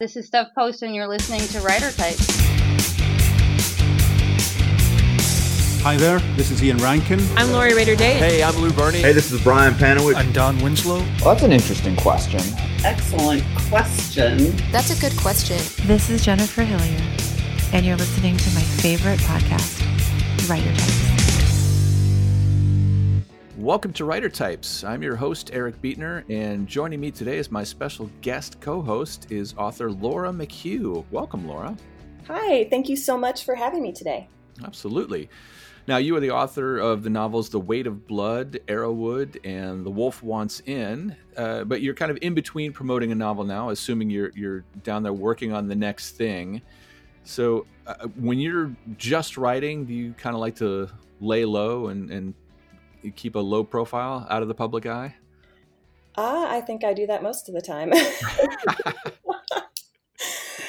[0.00, 2.24] This is Steph Post, and you're listening to Writer Types.
[5.82, 7.18] Hi there, this is Ian Rankin.
[7.36, 8.14] I'm Lori Rader-Day.
[8.14, 9.00] Hey, I'm Lou Berney.
[9.00, 10.14] Hey, this is Brian Panowich.
[10.14, 10.98] I'm Don Winslow.
[11.00, 12.38] Well, that's an interesting question.
[12.84, 14.54] Excellent question.
[14.70, 15.58] That's a good question.
[15.88, 17.02] This is Jennifer Hillier,
[17.72, 19.80] and you're listening to my favorite podcast,
[20.48, 21.17] Writer Types.
[23.68, 24.82] Welcome to Writer Types.
[24.82, 29.30] I'm your host, Eric Beetner, and joining me today as my special guest co host
[29.30, 31.04] is author Laura McHugh.
[31.10, 31.76] Welcome, Laura.
[32.28, 34.26] Hi, thank you so much for having me today.
[34.64, 35.28] Absolutely.
[35.86, 39.90] Now, you are the author of the novels The Weight of Blood, Arrowood, and The
[39.90, 44.08] Wolf Wants In, uh, but you're kind of in between promoting a novel now, assuming
[44.08, 46.62] you're, you're down there working on the next thing.
[47.22, 50.88] So, uh, when you're just writing, do you kind of like to
[51.20, 52.34] lay low and, and
[53.10, 55.16] keep a low profile out of the public eye?
[56.16, 57.92] Uh, I think I do that most of the time.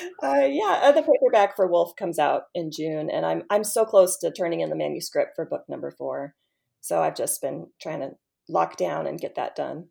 [0.23, 3.85] uh, yeah, uh, the paperback for Wolf comes out in June, and I'm I'm so
[3.85, 6.35] close to turning in the manuscript for book number four.
[6.81, 8.11] So I've just been trying to
[8.47, 9.87] lock down and get that done.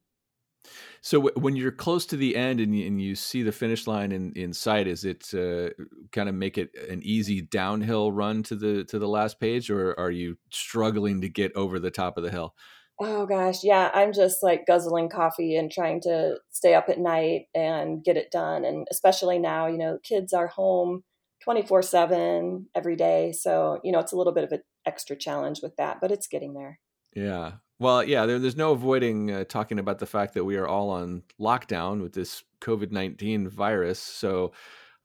[1.01, 3.87] So w- when you're close to the end and you, and you see the finish
[3.87, 5.71] line in, in sight, is it uh,
[6.13, 9.99] kind of make it an easy downhill run to the to the last page, or
[9.99, 12.55] are you struggling to get over the top of the hill?
[13.01, 17.47] Oh gosh, yeah, I'm just like guzzling coffee and trying to stay up at night
[17.55, 18.65] and get it done.
[18.65, 21.05] And especially now, you know, kids are home
[21.41, 23.31] 24 7 every day.
[23.33, 26.27] So, you know, it's a little bit of an extra challenge with that, but it's
[26.27, 26.81] getting there.
[27.15, 27.59] Yeah.
[27.81, 30.91] Well, yeah, there, there's no avoiding uh, talking about the fact that we are all
[30.91, 34.01] on lockdown with this COVID 19 virus.
[34.01, 34.53] So,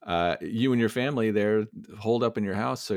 [0.06, 1.66] uh, you and your family there
[2.00, 2.82] hold up in your house.
[2.82, 2.96] So,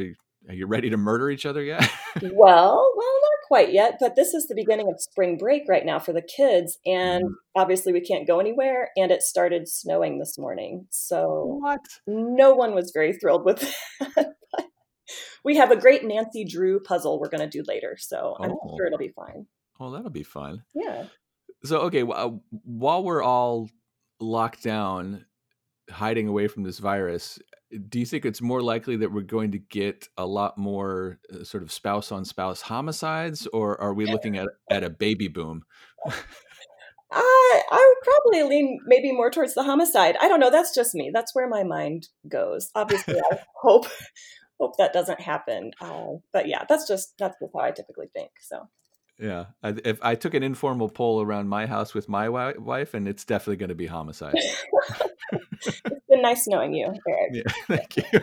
[0.48, 1.82] are you ready to murder each other yet?
[2.22, 5.98] well, well, not quite yet, but this is the beginning of spring break right now
[5.98, 6.78] for the kids.
[6.86, 7.34] And mm.
[7.54, 8.90] obviously, we can't go anywhere.
[8.96, 10.86] And it started snowing this morning.
[10.90, 11.84] So, what?
[12.06, 13.60] No one was very thrilled with
[14.00, 14.34] that.
[15.44, 17.96] we have a great Nancy Drew puzzle we're going to do later.
[17.98, 18.76] So, I'm oh.
[18.78, 19.46] sure it'll be fine.
[19.78, 20.62] Oh, that'll be fun.
[20.74, 21.06] Yeah.
[21.64, 22.30] So, okay, uh,
[22.64, 23.70] while we're all
[24.20, 25.24] locked down,
[25.90, 27.38] hiding away from this virus,
[27.88, 31.44] do you think it's more likely that we're going to get a lot more uh,
[31.44, 35.62] sort of spouse on spouse homicides, or are we looking at at a baby boom?
[37.12, 40.16] I I would probably lean maybe more towards the homicide.
[40.20, 40.50] I don't know.
[40.50, 41.10] That's just me.
[41.12, 42.70] That's where my mind goes.
[42.74, 43.86] Obviously, I hope
[44.60, 45.72] hope that doesn't happen.
[45.80, 48.30] Uh, but yeah, that's just that's just how I typically think.
[48.40, 48.68] So
[49.18, 53.08] yeah, I, if I took an informal poll around my house with my wife, and
[53.08, 54.34] it's definitely going to be homicide.
[55.32, 57.30] it's been nice knowing you, Eric.
[57.32, 57.42] Yeah,
[57.76, 58.20] thank you.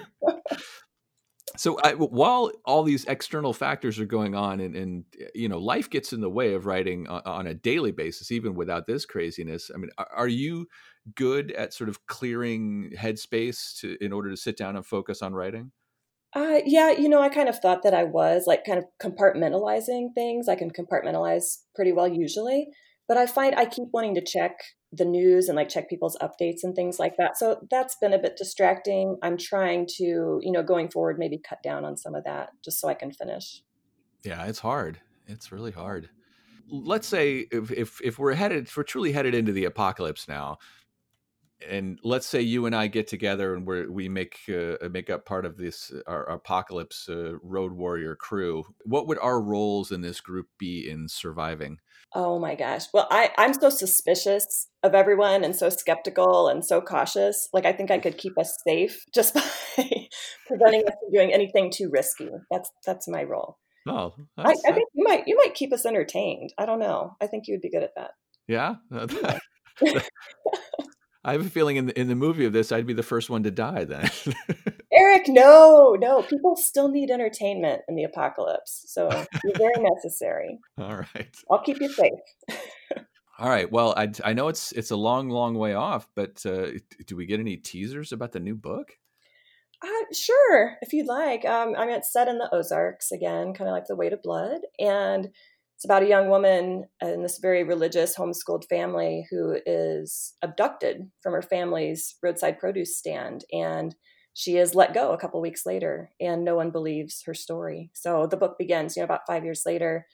[1.57, 5.89] so I, while all these external factors are going on, and, and you know, life
[5.89, 9.71] gets in the way of writing on, on a daily basis, even without this craziness.
[9.73, 10.67] I mean, are you
[11.15, 15.33] good at sort of clearing headspace to in order to sit down and focus on
[15.33, 15.71] writing?
[16.35, 20.13] Uh, yeah, you know, I kind of thought that I was like kind of compartmentalizing
[20.15, 20.49] things.
[20.49, 22.69] I can compartmentalize pretty well usually,
[23.07, 24.57] but I find I keep wanting to check
[24.91, 27.37] the news and like check people's updates and things like that.
[27.37, 29.17] So that's been a bit distracting.
[29.21, 32.79] I'm trying to, you know, going forward, maybe cut down on some of that just
[32.79, 33.61] so I can finish.
[34.23, 34.99] Yeah, it's hard.
[35.27, 36.09] It's really hard.
[36.69, 40.57] Let's say if if, if we're headed, if we're truly headed into the apocalypse now,
[41.69, 45.25] and let's say you and I get together and we we make uh, make up
[45.25, 48.63] part of this uh, our, apocalypse uh, road warrior crew.
[48.85, 51.77] What would our roles in this group be in surviving?
[52.13, 52.85] Oh my gosh!
[52.93, 57.49] Well, I I'm so suspicious of everyone and so skeptical and so cautious.
[57.53, 59.41] Like I think I could keep us safe just by
[60.47, 62.29] preventing us from doing anything too risky.
[62.51, 63.57] That's that's my role.
[63.87, 66.53] Oh, I, I, think you might you might keep us entertained.
[66.57, 67.17] I don't know.
[67.19, 68.11] I think you would be good at that.
[68.47, 68.75] Yeah.
[71.25, 73.29] I have a feeling in the, in the movie of this, I'd be the first
[73.29, 74.09] one to die then.
[74.93, 76.21] Eric, no, no.
[76.21, 78.85] People still need entertainment in the apocalypse.
[78.87, 79.09] So
[79.43, 80.59] you're very necessary.
[80.77, 81.35] All right.
[81.49, 82.19] I'll keep you safe.
[83.39, 83.71] All right.
[83.71, 86.67] Well, I, I know it's it's a long, long way off, but uh,
[87.07, 88.91] do we get any teasers about the new book?
[89.83, 91.43] Uh, sure, if you'd like.
[91.43, 94.21] Um, I mean, it's set in the Ozarks again, kind of like The Weight of
[94.21, 94.61] Blood.
[94.79, 95.29] And
[95.83, 101.33] it's about a young woman in this very religious homeschooled family who is abducted from
[101.33, 103.93] her family's roadside produce stand and
[104.33, 107.91] she is let go a couple weeks later and no one believes her story.
[107.91, 110.05] So the book begins you know about five years later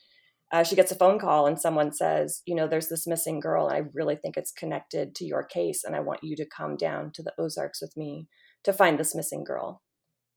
[0.51, 3.68] uh, she gets a phone call and someone says you know there's this missing girl
[3.68, 6.77] and i really think it's connected to your case and i want you to come
[6.77, 8.27] down to the ozarks with me
[8.63, 9.83] to find this missing girl.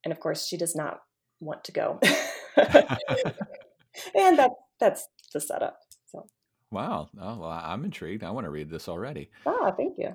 [0.05, 0.99] And of course she does not
[1.41, 2.01] want to go.
[4.15, 4.51] And that
[4.83, 5.79] that's the setup.
[6.07, 6.27] So.
[6.73, 7.09] Wow.
[7.21, 8.25] Oh, well, I'm intrigued.
[8.25, 9.31] I want to read this already.
[9.47, 10.13] Ah, thank you.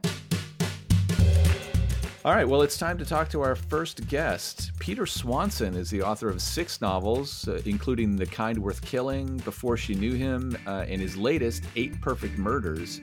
[2.26, 4.72] All right, well, it's time to talk to our first guest.
[4.80, 9.78] Peter Swanson is the author of six novels, uh, including The Kind Worth Killing, Before
[9.78, 13.00] She Knew Him, uh, and his latest, Eight Perfect Murders.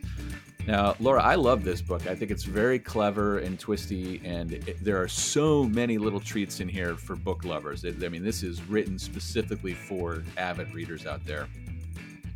[0.67, 2.07] Now, Laura, I love this book.
[2.07, 6.61] I think it's very clever and twisty, and it, there are so many little treats
[6.61, 7.85] in here for book lovers.
[7.85, 11.49] It, I mean, this is written specifically for avid readers out there.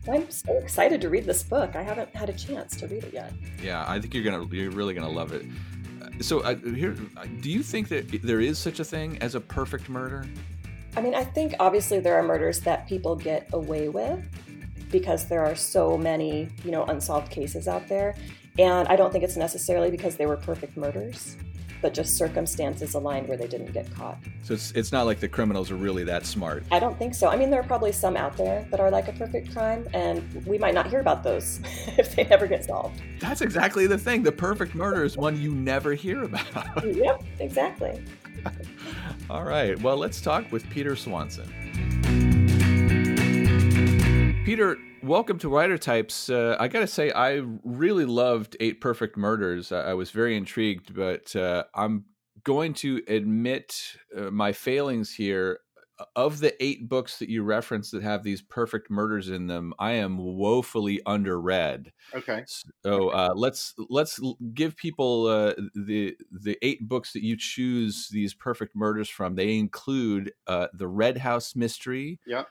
[0.06, 1.74] I'm so excited to read this book.
[1.74, 3.32] I haven't had a chance to read it yet.
[3.62, 5.46] Yeah, I think you're gonna you're really gonna love it.
[6.20, 6.96] So, uh, here,
[7.40, 10.26] do you think that there is such a thing as a perfect murder?
[10.96, 14.24] I mean, I think obviously there are murders that people get away with
[14.90, 18.14] because there are so many, you know, unsolved cases out there.
[18.58, 21.36] And I don't think it's necessarily because they were perfect murders,
[21.80, 24.18] but just circumstances aligned where they didn't get caught.
[24.42, 26.64] So it's, it's not like the criminals are really that smart.
[26.72, 27.28] I don't think so.
[27.28, 30.44] I mean, there are probably some out there that are like a perfect crime, and
[30.44, 31.60] we might not hear about those
[31.96, 33.00] if they never get solved.
[33.20, 34.24] That's exactly the thing.
[34.24, 36.84] The perfect murder is one you never hear about.
[36.96, 38.02] yep, exactly.
[39.30, 39.80] All right.
[39.80, 42.17] Well, let's talk with Peter Swanson.
[44.48, 46.30] Peter, welcome to Writer Types.
[46.30, 49.72] Uh, I got to say, I really loved Eight Perfect Murders.
[49.72, 52.06] I, I was very intrigued, but uh, I'm
[52.44, 53.78] going to admit
[54.16, 55.60] uh, my failings here.
[56.14, 59.94] Of the eight books that you referenced that have these perfect murders in them, I
[59.94, 61.88] am woefully underread.
[62.14, 62.44] Okay.
[62.84, 64.20] So uh, let's let's
[64.54, 69.34] give people uh, the the eight books that you choose these perfect murders from.
[69.34, 72.44] They include uh, the Red House Mystery, Yeah.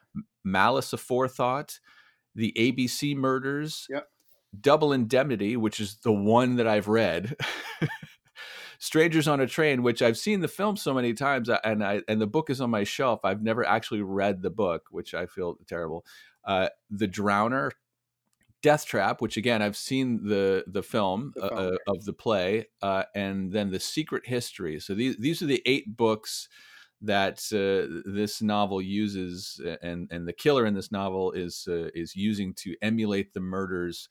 [0.51, 1.79] Malice Aforethought,
[2.35, 4.07] the ABC Murders, Yep.
[4.59, 7.35] Double Indemnity, which is the one that I've read.
[8.79, 12.01] Strangers on a Train, which I've seen the film so many times, uh, and I
[12.07, 13.21] and the book is on my shelf.
[13.23, 16.05] I've never actually read the book, which I feel terrible.
[16.45, 17.71] Uh, the Drowner,
[18.61, 22.67] Deathtrap, which again I've seen the the film, The uh, film, uh, of the play,
[22.81, 24.79] uh, and then the Secret History.
[24.79, 26.47] So these these are the eight books
[27.01, 32.15] that uh, this novel uses, and and the killer in this novel is uh, is
[32.15, 34.09] using to emulate the murders.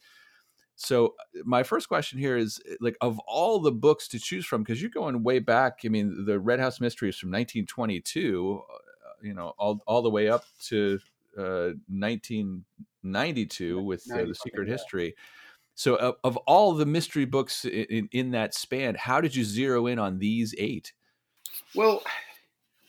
[0.76, 4.62] So uh, my first question here is like of all the books to choose from
[4.62, 5.80] because you're going way back.
[5.84, 8.76] I mean, the Red House mysteries from 1922, uh,
[9.22, 11.00] you know, all all the way up to
[11.36, 14.68] uh, 1992 with uh, the Secret.
[14.68, 15.16] History.
[15.74, 19.44] So of, of all the mystery books in, in, in that span, how did you
[19.44, 20.92] zero in on these eight?
[21.74, 22.02] Well,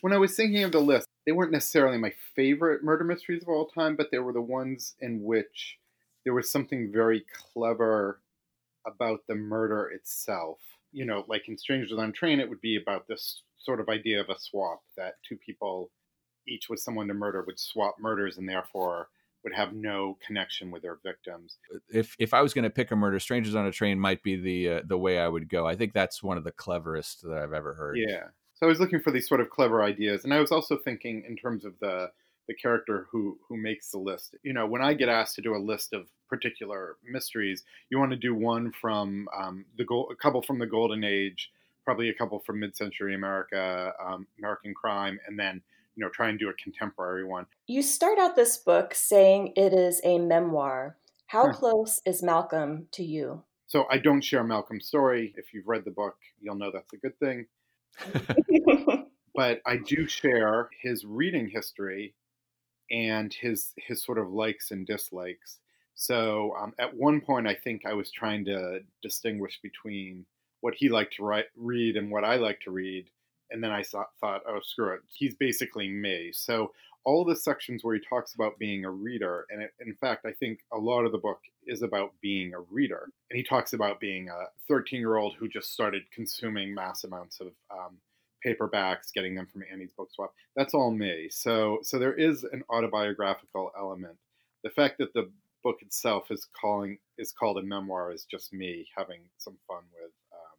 [0.02, 3.50] when I was thinking of the list, they weren't necessarily my favorite murder mysteries of
[3.50, 5.78] all time, but they were the ones in which
[6.24, 8.22] there was something very clever
[8.86, 10.60] about the murder itself.
[10.92, 13.90] You know, like in Strangers on a Train, it would be about this sort of
[13.90, 15.92] idea of a swap that two people,
[16.48, 19.10] each with someone to murder, would swap murders and therefore
[19.44, 21.58] would have no connection with their victims.
[21.90, 24.36] If if I was going to pick a murder, Strangers on a Train might be
[24.36, 25.68] the uh, the way I would go.
[25.68, 27.98] I think that's one of the cleverest that I've ever heard.
[27.98, 28.28] Yeah.
[28.58, 31.24] So I was looking for these sort of clever ideas, and I was also thinking
[31.28, 32.12] in terms of the
[32.48, 34.36] the character who who makes the list.
[34.42, 38.12] You know, when I get asked to do a list of particular mysteries, you want
[38.12, 41.52] to do one from um, the gold, a couple from the Golden Age,
[41.86, 45.62] probably a couple from mid-century America, um, American crime, and then
[45.96, 47.46] you know try and do a contemporary one.
[47.68, 50.98] You start out this book saying it is a memoir.
[51.28, 51.54] How Huh.
[51.54, 53.44] close is Malcolm to you?
[53.68, 55.36] So I don't share Malcolm's story.
[55.38, 57.46] If you've read the book, you'll know that's a good thing.
[59.36, 62.14] but I do share his reading history
[62.92, 65.60] and his his sort of likes and dislikes.
[65.96, 70.26] So um, at one point, I think I was trying to distinguish between
[70.62, 73.10] what he liked to write, read and what I like to read,
[73.52, 76.32] and then I thought, thought, oh screw it, he's basically me.
[76.34, 76.72] So
[77.08, 80.34] all the sections where he talks about being a reader, and it, in fact, I
[80.34, 84.02] think a lot of the book is about being a reader, and he talks about
[84.02, 88.00] being a 13 year old who just started consuming mass amounts of um,
[88.46, 90.34] paperbacks, getting them from Annie's Book Swap.
[90.58, 91.30] That's all me.
[91.32, 94.18] So so there is an autobiographical element.
[94.66, 95.32] The fact that the
[95.64, 100.12] book itself is calling is called a memoir is just me having some fun with
[100.34, 100.58] um,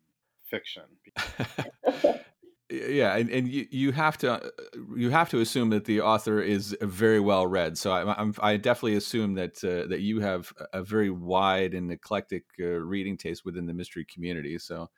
[0.51, 2.25] fiction.
[2.71, 4.49] yeah and, and you, you have to uh,
[4.97, 8.57] you have to assume that the author is very well read so I, I'm, I
[8.57, 13.45] definitely assume that uh, that you have a very wide and eclectic uh, reading taste
[13.45, 14.91] within the mystery community so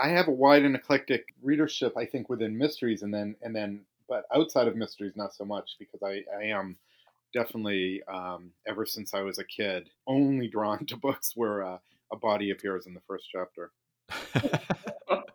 [0.00, 3.82] I have a wide and eclectic readership, I think, within mysteries, and then and then,
[4.08, 6.78] but outside of mysteries, not so much because I, I am
[7.34, 11.78] definitely um, ever since I was a kid only drawn to books where uh,
[12.10, 13.72] a body appears in the first chapter.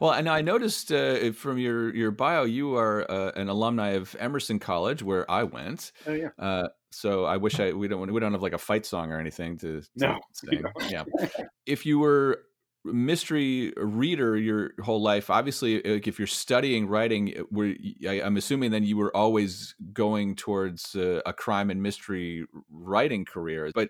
[0.00, 4.14] well and i noticed uh, from your your bio you are uh, an alumni of
[4.18, 5.92] emerson college where i went.
[6.06, 8.84] Oh yeah, uh, so i wish i we don't we don't have like a fight
[8.86, 10.62] song or anything to, to No, sing.
[10.88, 11.04] yeah.
[11.66, 12.42] If you were
[12.84, 17.76] mystery reader your whole life obviously like if you're studying writing where
[18.24, 23.70] i'm assuming then you were always going towards uh, a crime and mystery writing career
[23.72, 23.88] but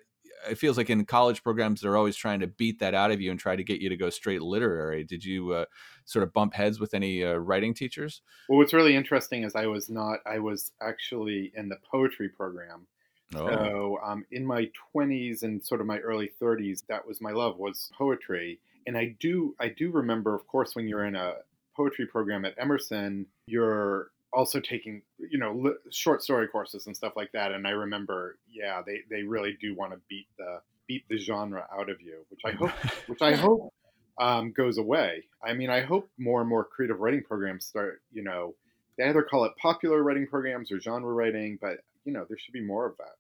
[0.48, 3.30] it feels like in college programs they're always trying to beat that out of you
[3.30, 5.64] and try to get you to go straight literary did you uh,
[6.04, 9.66] sort of bump heads with any uh, writing teachers well what's really interesting is i
[9.66, 12.86] was not i was actually in the poetry program
[13.34, 13.46] Oh.
[13.48, 17.58] So um, in my 20s and sort of my early 30s, that was my love
[17.58, 18.60] was poetry.
[18.86, 21.34] And I do I do remember, of course, when you're in a
[21.76, 27.14] poetry program at Emerson, you're also taking you know li- short story courses and stuff
[27.16, 27.52] like that.
[27.52, 31.66] And I remember, yeah, they they really do want to beat the beat the genre
[31.72, 32.70] out of you, which I hope
[33.06, 33.72] which I hope
[34.18, 35.24] um, goes away.
[35.42, 38.54] I mean, I hope more and more creative writing programs start, you know,
[38.96, 42.52] they either call it popular writing programs or genre writing, but you know, there should
[42.52, 43.16] be more of that.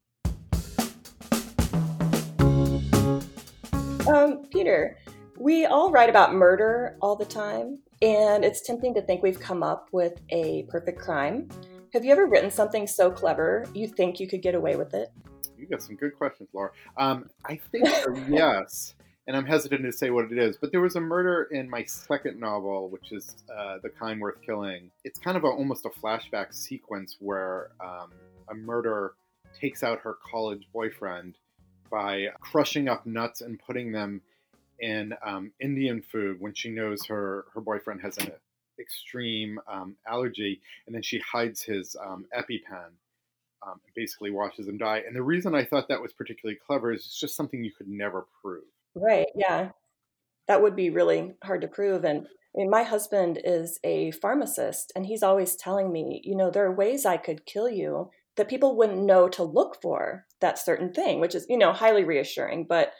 [4.08, 4.98] Um, Peter,
[5.38, 9.62] we all write about murder all the time, and it's tempting to think we've come
[9.62, 11.48] up with a perfect crime.
[11.92, 15.12] Have you ever written something so clever you think you could get away with it?
[15.56, 16.72] You got some good questions, Laura.
[16.96, 17.86] Um, I think
[18.28, 18.94] yes,
[19.28, 21.84] and I'm hesitant to say what it is, but there was a murder in my
[21.84, 24.90] second novel, which is uh, The Kind Worth Killing.
[25.04, 28.10] It's kind of a, almost a flashback sequence where um,
[28.50, 29.14] a murder
[29.58, 31.36] takes out her college boyfriend
[31.88, 34.22] by crushing up nuts and putting them
[34.82, 38.32] in um, Indian food when she knows her her boyfriend has an
[38.78, 42.90] extreme um, allergy, and then she hides his um, EpiPen.
[43.64, 45.04] Um, and basically watches him die.
[45.06, 47.86] And the reason I thought that was particularly clever is it's just something you could
[47.86, 48.64] never prove.
[48.96, 49.28] Right.
[49.36, 49.68] Yeah.
[50.48, 52.04] That would be really hard to prove.
[52.04, 56.50] And I mean, my husband is a pharmacist, and he's always telling me, you know,
[56.50, 60.58] there are ways I could kill you that people wouldn't know to look for that
[60.58, 62.66] certain thing, which is, you know, highly reassuring.
[62.68, 62.92] But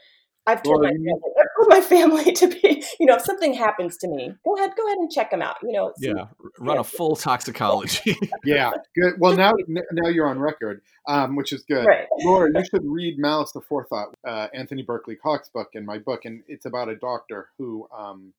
[0.46, 3.96] I've told, my, family, I've told my family to be, you know, if something happens
[3.98, 5.56] to me, go ahead, go ahead and check them out.
[5.62, 6.26] You know, yeah,
[6.58, 6.80] run yeah.
[6.80, 8.16] a full toxicology.
[8.44, 9.14] yeah, good.
[9.18, 11.86] Well, now now you're on record, um, which is good.
[11.86, 12.06] Right.
[12.24, 16.42] Laura, you should read Malice Aforethought, uh, Anthony Berkeley Cox book, and my book, and
[16.48, 18.32] it's about a doctor who um,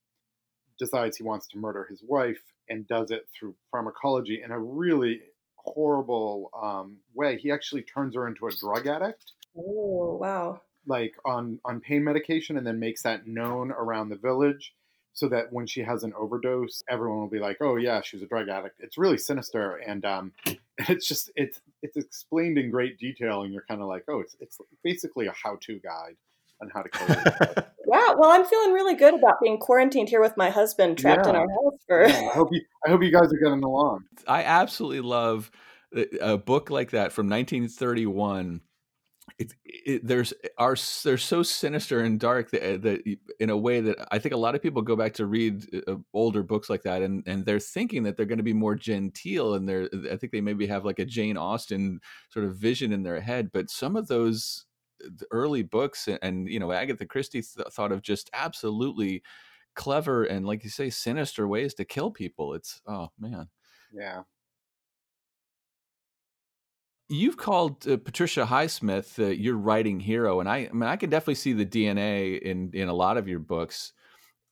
[0.78, 5.22] decides he wants to murder his wife and does it through pharmacology in a really
[5.56, 7.38] horrible um, way.
[7.38, 9.32] He actually turns her into a drug addict.
[9.58, 10.62] Oh wow!
[10.86, 14.74] Like on on pain medication, and then makes that known around the village,
[15.14, 18.28] so that when she has an overdose, everyone will be like, "Oh yeah, she's a
[18.28, 20.34] drug addict." It's really sinister, and um,
[20.90, 24.36] it's just it's it's explained in great detail, and you're kind of like, "Oh, it's
[24.40, 26.16] it's basically a how to guide."
[26.62, 28.16] on how to kill Wow.
[28.18, 31.32] Well, I'm feeling really good about being quarantined here with my husband trapped yeah.
[31.32, 32.08] in our house for.
[32.08, 32.62] Yeah, I hope you.
[32.86, 34.04] I hope you guys are getting along.
[34.28, 35.52] I absolutely love
[36.22, 38.62] a book like that from 1931.
[39.40, 43.58] It, it, there's eh, are they're so sinister and dark that, eh, that, in a
[43.58, 46.44] way that I think a lot of people go back to read eh, uh, older
[46.44, 49.68] books like that and and they're thinking that they're going to be more genteel and
[49.68, 52.02] they're I think they maybe have like a Jane Austen
[52.32, 54.66] sort of vision in their head but some of those
[55.32, 59.24] early books and, you know Agatha Christie th- thought of just absolutely
[59.76, 62.54] clever and like you say sinister ways to kill people.
[62.54, 63.50] It's oh man.
[63.92, 64.24] Yeah
[67.10, 71.10] you've called uh, Patricia Highsmith uh, your writing hero and I, I mean I can
[71.10, 73.94] definitely see the DNA in in a lot of your books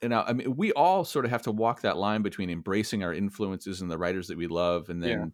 [0.02, 3.04] and I, I mean we all sort of have to walk that line between embracing
[3.04, 5.34] our influences and the writers that we love and then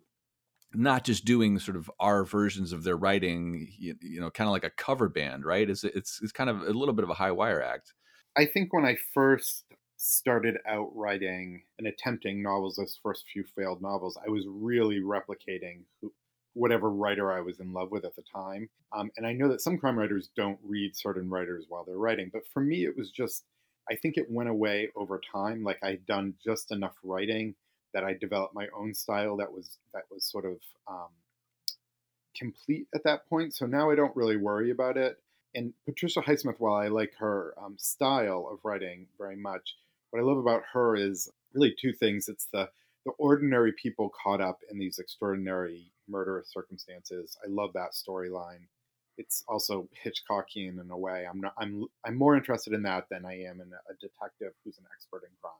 [0.73, 4.51] not just doing sort of our versions of their writing, you, you know, kind of
[4.51, 5.69] like a cover band, right?
[5.69, 7.93] It's, it's it's kind of a little bit of a high wire act.
[8.35, 9.65] I think when I first
[9.97, 15.83] started out writing and attempting novels, those first few failed novels, I was really replicating
[16.01, 16.13] who,
[16.57, 18.69] whatever writer I was in love with at the time.
[18.91, 22.29] Um, and I know that some crime writers don't read certain writers while they're writing,
[22.33, 23.43] but for me, it was just,
[23.89, 25.63] I think it went away over time.
[25.63, 27.55] Like I'd done just enough writing
[27.93, 31.09] that I developed my own style that was that was sort of um,
[32.37, 33.53] complete at that point.
[33.55, 35.17] So now I don't really worry about it.
[35.55, 39.75] And Patricia Highsmith, while I like her um, style of writing very much,
[40.09, 42.27] what I love about her is really two things.
[42.27, 42.69] It's the
[43.05, 47.37] the ordinary people caught up in these extraordinary murderous circumstances.
[47.43, 48.67] I love that storyline.
[49.17, 51.25] It's also Hitchcockian in a way.
[51.29, 51.53] I'm not.
[51.57, 51.85] I'm.
[52.05, 55.29] I'm more interested in that than I am in a detective who's an expert in
[55.41, 55.53] crime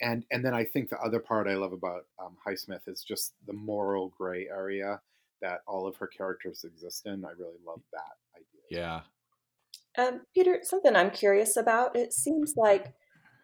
[0.00, 3.34] and and then I think the other part I love about um, Highsmith is just
[3.46, 5.00] the moral gray area
[5.40, 7.24] that all of her characters exist in.
[7.24, 8.82] I really love that idea.
[8.82, 9.00] Yeah.
[9.96, 11.96] Um, Peter, something I'm curious about.
[11.96, 12.92] It seems like,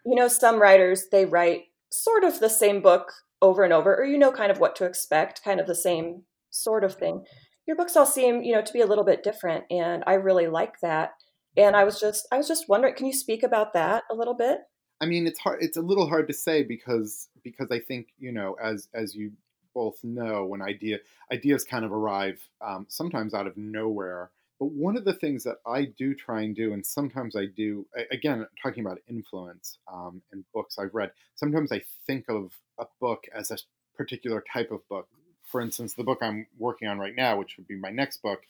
[0.04, 3.12] you know, some writers they write sort of the same book
[3.45, 6.23] over and over, or you know, kind of what to expect, kind of the same
[6.51, 7.25] sort of thing.
[7.67, 10.47] Your books all seem, you know, to be a little bit different, and I really
[10.47, 11.11] like that.
[11.57, 14.35] And I was just I was just wondering, can you speak about that a little
[14.35, 14.61] bit?
[15.01, 15.63] I mean, it's hard.
[15.63, 19.33] It's a little hard to say because because I think you know, as as you
[19.75, 20.99] both know, when idea
[21.31, 24.31] ideas kind of arrive um, sometimes out of nowhere.
[24.58, 27.87] But one of the things that I do try and do, and sometimes I do,
[28.11, 33.25] again, talking about influence um, and books I've read, sometimes I think of a book
[33.34, 33.58] as a
[33.96, 35.08] particular type of book.
[35.44, 38.42] For instance, the book I'm working on right now, which would be my next book,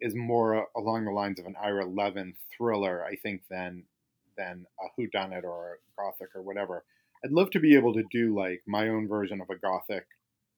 [0.00, 3.84] is more along the lines of an Ira Levin thriller, I think, than
[4.36, 6.84] than a whodunit or a gothic or whatever.
[7.24, 10.06] I'd love to be able to do like my own version of a gothic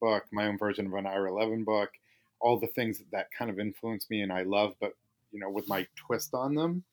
[0.00, 1.90] book, my own version of an Ira Levin book,
[2.40, 4.92] all the things that kind of influence me and I love, but
[5.33, 6.85] you know, with my twist on them.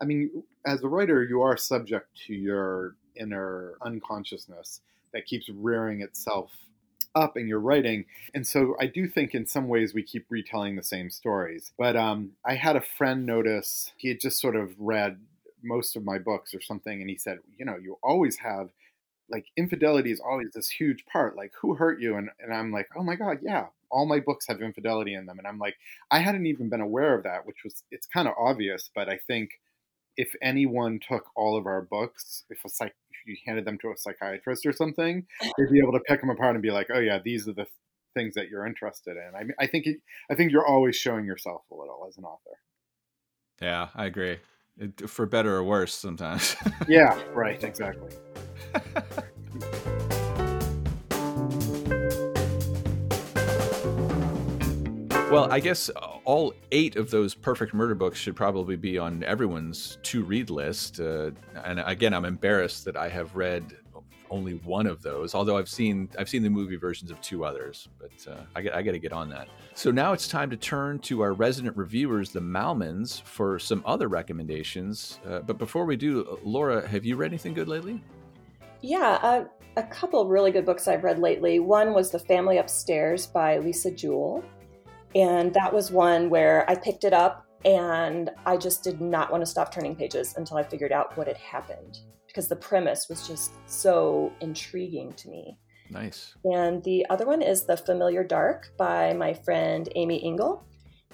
[0.00, 4.80] I mean, as a writer, you are subject to your inner unconsciousness
[5.12, 6.52] that keeps rearing itself
[7.14, 8.04] up in your writing.
[8.34, 11.72] And so I do think in some ways we keep retelling the same stories.
[11.76, 15.18] But um, I had a friend notice, he had just sort of read
[15.62, 18.70] most of my books or something, and he said, You know, you always have
[19.30, 21.36] like infidelity is always this huge part.
[21.36, 22.16] Like, who hurt you?
[22.16, 25.38] And, and I'm like, Oh my God, yeah, all my books have infidelity in them.
[25.38, 25.76] And I'm like,
[26.10, 29.18] I hadn't even been aware of that, which was, it's kind of obvious, but I
[29.26, 29.50] think
[30.18, 33.90] if anyone took all of our books, if a psych, if you handed them to
[33.90, 36.98] a psychiatrist or something, they'd be able to pick them apart and be like, "Oh
[36.98, 37.66] yeah, these are the
[38.14, 41.24] things that you're interested in." I mean, I think it, I think you're always showing
[41.24, 42.58] yourself a little as an author.
[43.62, 44.38] Yeah, I agree.
[44.76, 46.56] It, for better or worse, sometimes.
[46.88, 47.62] yeah, right.
[47.62, 48.10] Exactly.
[55.30, 55.90] Well, I guess
[56.24, 61.00] all eight of those perfect murder books should probably be on everyone's to read list.
[61.00, 61.32] Uh,
[61.66, 63.76] and again, I'm embarrassed that I have read
[64.30, 65.34] only one of those.
[65.34, 68.82] Although I've seen I've seen the movie versions of two others, but uh, I, I
[68.82, 69.48] got to get on that.
[69.74, 74.08] So now it's time to turn to our resident reviewers, the Malmons, for some other
[74.08, 75.20] recommendations.
[75.28, 78.02] Uh, but before we do, Laura, have you read anything good lately?
[78.80, 79.44] Yeah, uh,
[79.76, 81.60] a couple really good books I've read lately.
[81.60, 84.44] One was The Family Upstairs by Lisa Jewell.
[85.14, 89.42] And that was one where I picked it up and I just did not want
[89.42, 93.26] to stop turning pages until I figured out what had happened because the premise was
[93.26, 95.58] just so intriguing to me.
[95.90, 96.34] Nice.
[96.44, 100.64] And the other one is The Familiar Dark by my friend Amy Engel.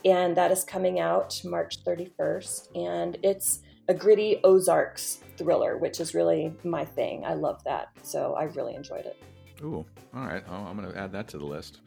[0.05, 2.69] And that is coming out March 31st.
[2.75, 7.25] And it's a gritty Ozarks thriller, which is really my thing.
[7.25, 7.89] I love that.
[8.03, 9.23] So I really enjoyed it.
[9.63, 10.43] Ooh, all right.
[10.49, 11.81] Oh, I'm going to add that to the list.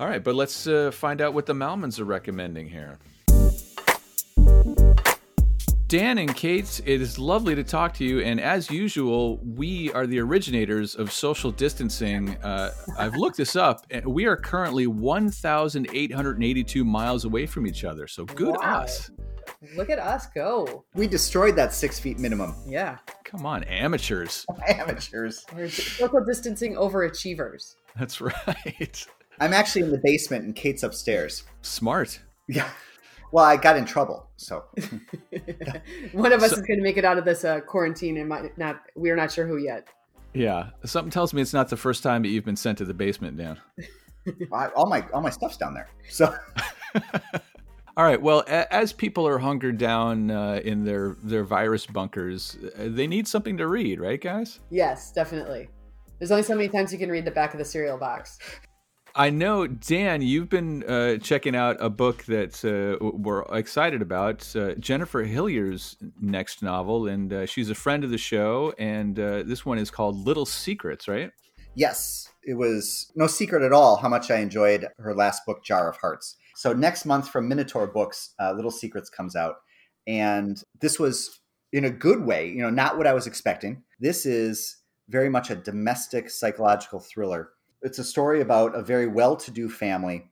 [0.00, 2.98] All right, but let's uh, find out what the Malmons are recommending here.
[5.88, 8.20] Dan and Kate, it is lovely to talk to you.
[8.20, 12.36] And as usual, we are the originators of social distancing.
[12.42, 18.06] Uh, I've looked this up, and we are currently 1,882 miles away from each other.
[18.06, 18.82] So good wow.
[18.82, 19.10] us.
[19.76, 20.84] Look at us go.
[20.94, 22.54] We destroyed that six feet minimum.
[22.66, 22.98] Yeah.
[23.24, 24.46] Come on, amateurs.
[24.68, 25.44] amateurs.
[25.54, 27.74] We're social distancing overachievers.
[27.98, 29.06] That's right.
[29.40, 31.44] I'm actually in the basement and Kate's upstairs.
[31.62, 32.20] Smart.
[32.48, 32.68] Yeah.
[33.32, 34.64] Well, I got in trouble, so
[36.12, 38.26] one of us so, is going to make it out of this uh, quarantine, and
[38.26, 38.80] might not.
[38.94, 39.86] We're not sure who yet.
[40.32, 42.94] Yeah, something tells me it's not the first time that you've been sent to the
[42.94, 43.60] basement, Dan.
[44.50, 45.90] I, all my all my stuff's down there.
[46.08, 46.34] So.
[47.98, 48.22] All right.
[48.22, 53.26] Well, as people are hunkered down uh, in their their virus bunkers, uh, they need
[53.26, 54.60] something to read, right, guys?
[54.70, 55.68] Yes, definitely.
[56.20, 58.38] There's only so many times you can read the back of the cereal box.
[59.16, 64.54] I know, Dan, you've been uh, checking out a book that uh, we're excited about
[64.54, 68.72] uh, Jennifer Hillier's next novel, and uh, she's a friend of the show.
[68.78, 71.32] And uh, this one is called Little Secrets, right?
[71.74, 75.90] Yes, it was no secret at all how much I enjoyed her last book, Jar
[75.90, 76.36] of Hearts.
[76.58, 79.56] So next month from Minotaur Books, uh, Little Secrets comes out,
[80.06, 81.40] and this was
[81.72, 82.48] in a good way.
[82.48, 83.82] You know, not what I was expecting.
[84.00, 87.50] This is very much a domestic psychological thriller
[87.82, 90.24] it's a story about a very well-to-do family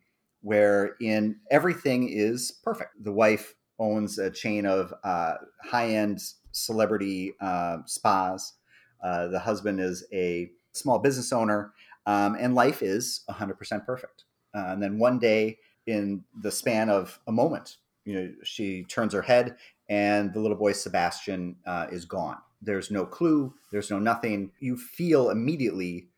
[0.42, 3.02] where in everything is perfect.
[3.02, 6.20] The wife owns a chain of uh, high-end
[6.52, 8.54] celebrity uh, spas.
[9.02, 11.72] Uh, the husband is a small business owner,
[12.06, 14.24] um, and life is 100% perfect.
[14.54, 19.12] Uh, and then one day, in the span of a moment, you know, she turns
[19.12, 19.57] her head,
[19.88, 22.38] and the little boy Sebastian uh, is gone.
[22.62, 23.55] There's no clue.
[23.70, 24.53] There's no nothing.
[24.59, 26.09] You feel immediately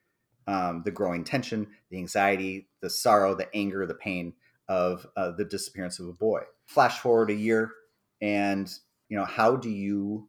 [0.47, 4.35] um, the growing tension, the anxiety, the sorrow, the anger, the pain
[4.69, 6.43] of uh, the disappearance of a boy.
[6.65, 7.73] Flash forward a year,
[8.21, 8.71] and
[9.09, 10.29] you know how do you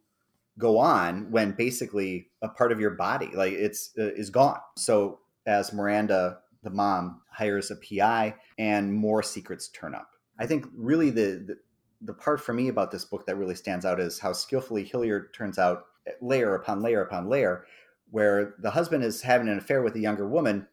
[0.58, 4.60] go on when basically a part of your body, like it's uh, is gone?
[4.78, 10.12] So as Miranda, the mom, hires a PI, and more secrets turn up.
[10.38, 11.58] I think really the, the
[12.02, 15.30] the part for me about this book that really stands out is how skillfully Hillier
[15.34, 15.86] turns out
[16.22, 17.66] layer upon layer upon layer,
[18.10, 20.68] where the husband is having an affair with a younger woman,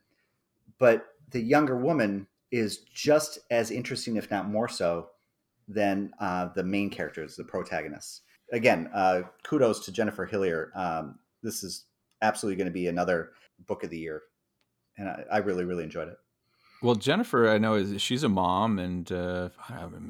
[0.78, 5.10] but the younger woman is just as interesting, if not more so,
[5.68, 8.22] than uh, the main characters, the protagonists.
[8.52, 10.70] Again, uh, kudos to Jennifer Hillier.
[10.76, 11.84] Um, this is
[12.22, 13.32] absolutely going to be another
[13.66, 14.22] book of the year,
[14.98, 16.16] and I, I really, really enjoyed it.
[16.82, 19.48] Well, Jennifer, I know is she's a mom, and uh,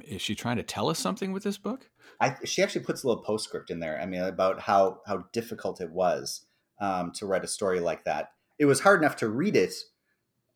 [0.04, 1.88] is she trying to tell us something with this book?
[2.20, 4.00] I, she actually puts a little postscript in there.
[4.00, 6.46] I mean, about how how difficult it was
[6.80, 8.32] um, to write a story like that.
[8.58, 9.74] It was hard enough to read it.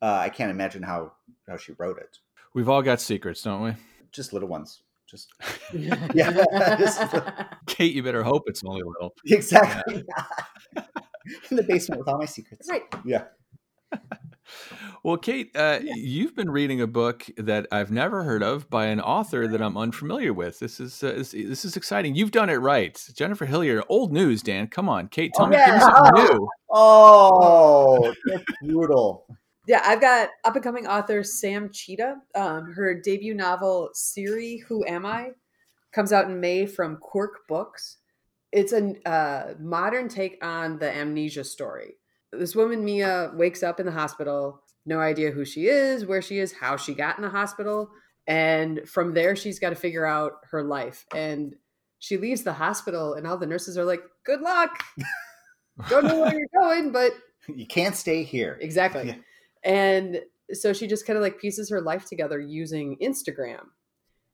[0.01, 1.13] Uh, I can't imagine how
[1.47, 2.19] how she wrote it.
[2.53, 3.73] We've all got secrets, don't we?
[4.11, 4.83] Just little ones.
[5.07, 5.29] Just
[5.73, 6.75] yeah.
[6.77, 7.01] just,
[7.67, 9.13] Kate, you better hope it's only little.
[9.25, 10.03] Exactly.
[10.07, 10.83] Yeah.
[11.51, 12.69] in the basement with all my secrets.
[12.69, 12.83] Right.
[13.05, 13.25] Yeah.
[15.03, 15.95] Well, Kate, uh, yeah.
[15.95, 19.75] you've been reading a book that I've never heard of by an author that I'm
[19.75, 20.59] unfamiliar with.
[20.59, 22.13] This is uh, this, this, is exciting.
[22.13, 23.81] You've done it right, Jennifer Hillier.
[23.89, 24.67] Old news, Dan.
[24.67, 25.33] Come on, Kate.
[25.33, 25.65] Tell oh, me, yeah.
[25.65, 26.47] give me something new.
[26.73, 29.25] Oh, that's brutal.
[29.67, 32.15] Yeah, I've got up and coming author Sam Tschida.
[32.33, 35.31] Um, her debut novel, Siri, Who Am I?
[35.91, 37.97] comes out in May from Quirk Books.
[38.53, 41.95] It's a uh, modern take on the amnesia story.
[42.31, 46.39] This woman, Mia, wakes up in the hospital, no idea who she is, where she
[46.39, 47.89] is, how she got in the hospital.
[48.27, 51.05] And from there, she's got to figure out her life.
[51.13, 51.55] And
[51.99, 54.83] she leaves the hospital, and all the nurses are like, Good luck.
[55.89, 57.11] Don't know where you're going, but
[57.47, 58.57] you can't stay here.
[58.61, 59.07] Exactly.
[59.07, 59.15] Yeah.
[59.63, 60.21] And
[60.53, 63.63] so she just kind of like pieces her life together using Instagram.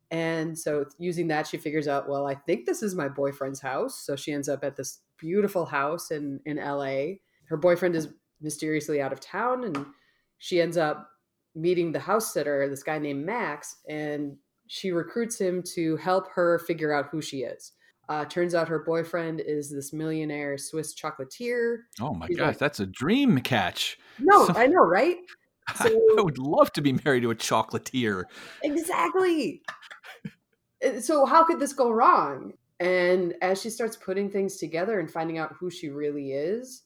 [0.09, 4.05] And so using that, she figures out, well, I think this is my boyfriend's house.
[4.05, 7.17] So she ends up at this beautiful house in, in LA.
[7.47, 8.09] Her boyfriend is
[8.41, 9.85] mysteriously out of town and
[10.37, 11.09] she ends up
[11.55, 16.59] meeting the house sitter, this guy named Max, and she recruits him to help her
[16.59, 17.71] figure out who she is.
[18.09, 21.79] Uh, turns out her boyfriend is this millionaire Swiss chocolatier.
[21.99, 23.97] Oh my He's gosh, like, that's a dream catch.
[24.19, 25.17] No, I know, right?
[25.75, 28.23] So, I would love to be married to a chocolatier.
[28.63, 29.61] Exactly.
[31.01, 32.53] So how could this go wrong?
[32.79, 36.83] And as she starts putting things together and finding out who she really is,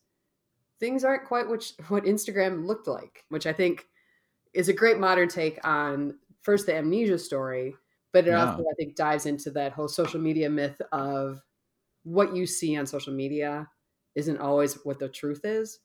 [0.81, 3.85] things aren't quite what, what Instagram looked like, which I think
[4.53, 7.75] is a great modern take on first the amnesia story,
[8.11, 8.51] but it yeah.
[8.51, 11.39] also I think dives into that whole social media myth of
[12.03, 13.69] what you see on social media
[14.15, 15.79] isn't always what the truth is.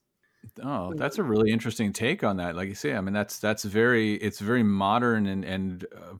[0.63, 2.57] Oh, that's a really interesting take on that.
[2.57, 6.15] Like you say, I mean, that's that's very it's very modern and and uh,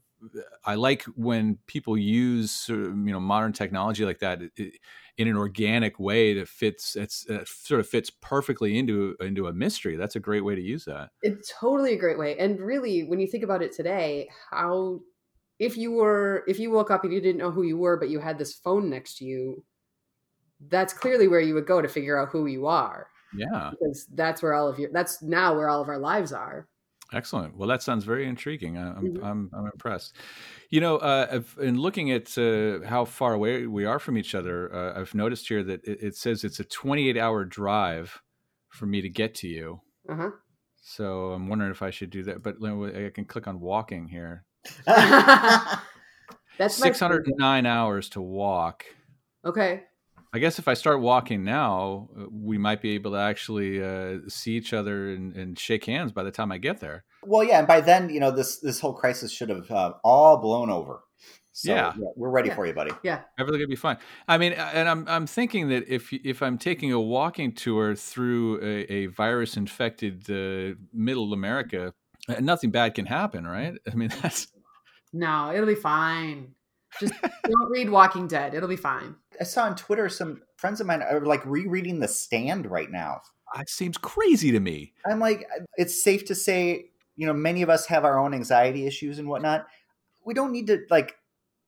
[0.65, 4.41] I like when people use sort of, you know modern technology like that
[5.19, 9.47] in an organic way that fits it's it uh, sort of fits perfectly into into
[9.47, 9.97] a mystery.
[9.97, 11.11] That's a great way to use that.
[11.23, 12.37] It's totally a great way.
[12.39, 15.01] And really, when you think about it today, how
[15.59, 18.11] if you were if you woke up and you didn't know who you were, but
[18.11, 19.65] you had this phone next to you,
[20.69, 23.09] that's clearly where you would go to figure out who you are.
[23.37, 26.69] Yeah, because that's where all of your that's now where all of our lives are.
[27.13, 27.57] Excellent.
[27.57, 28.77] Well, that sounds very intriguing.
[28.77, 29.25] I, am mm-hmm.
[29.25, 30.17] I'm, I'm impressed.
[30.71, 34.75] You know, uh, in looking at uh, how far away we are from each other,
[34.75, 38.21] uh, I've noticed here that it, it, says it's a 28 hour drive
[38.71, 39.81] for me to get to you.
[40.09, 40.31] Uh-huh.
[40.83, 42.43] So I'm wondering if I should do that.
[42.43, 44.45] But I can click on walking here.
[44.87, 45.81] That's
[46.75, 48.85] 609 hours to walk.
[49.45, 49.85] Okay.
[50.37, 54.19] I guess if I start walking now, uh, we might be able to actually uh,
[54.29, 57.05] see each other and, and, shake hands by the time I get there.
[57.25, 60.37] Well, yeah, and by then, you know, this this whole crisis should have uh, all
[60.37, 61.01] blown over.
[61.53, 61.95] So, yeah.
[61.97, 62.09] yeah.
[62.17, 62.55] we're ready yeah.
[62.55, 62.91] for you, buddy.
[63.03, 63.97] Yeah, everything gonna be fine.
[64.29, 68.61] I mean, and I'm I'm thinking that if if I'm taking a walking tour through
[68.61, 71.95] a, a virus infected uh, Middle America,
[72.29, 73.73] uh, nothing bad can happen, right?
[73.91, 74.49] I mean, that's
[75.15, 76.56] no, it'll be fine.
[77.01, 78.55] Just don't read Walking Dead.
[78.55, 79.17] It'll be fine.
[79.41, 83.21] I saw on Twitter some friends of mine are like rereading The Stand right now.
[83.59, 84.93] It seems crazy to me.
[85.09, 88.87] I'm like, it's safe to say, you know, many of us have our own anxiety
[88.87, 89.67] issues and whatnot.
[90.25, 91.17] We don't need to like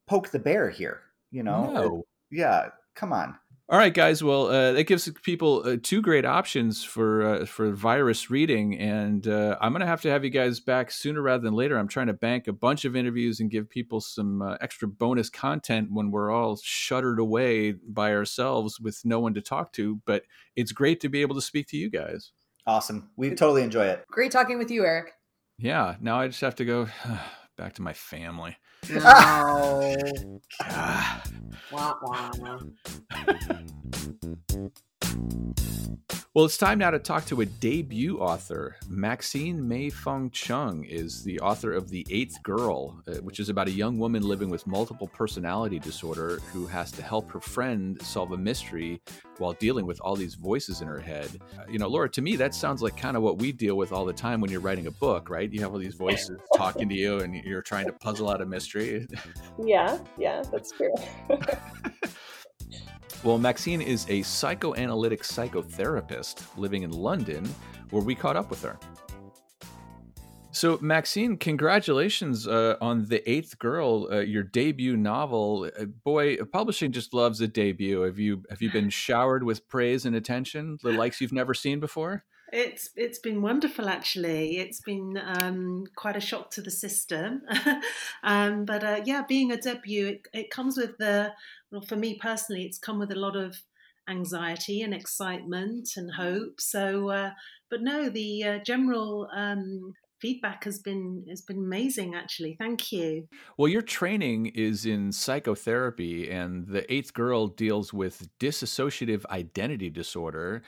[0.07, 1.71] poke the bear here, you know?
[1.71, 2.05] No.
[2.31, 3.39] Yeah, come on.
[3.71, 4.25] All right, guys.
[4.25, 9.29] Well, uh, that gives people uh, two great options for uh, for virus reading, and
[9.29, 11.77] uh, I'm going to have to have you guys back sooner rather than later.
[11.77, 15.29] I'm trying to bank a bunch of interviews and give people some uh, extra bonus
[15.29, 20.01] content when we're all shuttered away by ourselves with no one to talk to.
[20.07, 20.23] But
[20.57, 22.33] it's great to be able to speak to you guys.
[22.67, 23.11] Awesome.
[23.17, 24.07] We totally enjoy it.
[24.11, 25.13] Great talking with you, Eric.
[25.59, 25.97] Yeah.
[26.01, 26.89] Now I just have to go
[27.59, 28.57] back to my family.
[28.87, 29.97] No.
[30.61, 31.23] Ah.
[31.71, 32.59] wah, wah.
[36.35, 38.77] Well, it's time now to talk to a debut author.
[38.89, 43.67] Maxine Mei Fung Chung is the author of The Eighth Girl, uh, which is about
[43.67, 48.33] a young woman living with multiple personality disorder who has to help her friend solve
[48.33, 49.01] a mystery
[49.39, 51.29] while dealing with all these voices in her head.
[51.59, 53.93] Uh, you know, Laura, to me, that sounds like kind of what we deal with
[53.93, 55.53] all the time when you're writing a book, right?
[55.53, 58.47] You have all these voices talking to you and you're trying to puzzle out a
[58.47, 59.07] mystery.
[59.61, 60.95] Yeah, yeah, that's true.
[63.25, 67.45] Well, Maxine is a psychoanalytic psychotherapist living in London,
[67.91, 68.79] where we caught up with her.
[70.53, 75.69] So, Maxine, congratulations uh, on the Eighth Girl, uh, your debut novel.
[75.79, 78.03] Uh, boy, publishing just loves a debut.
[78.03, 81.81] Have you have you been showered with praise and attention, the likes you've never seen
[81.81, 82.25] before?
[82.53, 84.59] It's it's been wonderful actually.
[84.59, 87.43] It's been um, quite a shock to the system,
[88.23, 91.33] um, but uh, yeah, being a debut, it, it comes with the
[91.71, 93.57] well, for me personally, it's come with a lot of
[94.09, 96.61] anxiety and excitement and hope.
[96.61, 97.31] So, uh,
[97.71, 102.15] but no, the uh, general um, feedback has been has been amazing.
[102.15, 103.29] Actually, thank you.
[103.57, 110.63] Well, your training is in psychotherapy, and the Eighth Girl deals with dissociative identity disorder.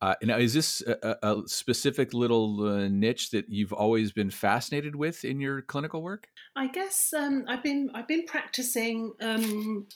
[0.00, 4.94] Uh, now, is this a, a specific little uh, niche that you've always been fascinated
[4.94, 6.28] with in your clinical work?
[6.54, 9.86] I guess um, I've been I've been practicing um,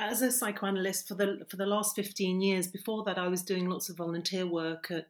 [0.00, 2.66] as a psychoanalyst for the for the last fifteen years.
[2.66, 5.06] Before that, I was doing lots of volunteer work at